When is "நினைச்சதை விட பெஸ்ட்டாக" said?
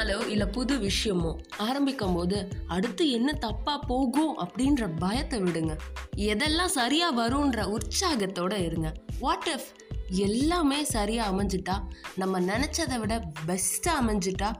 12.40-14.00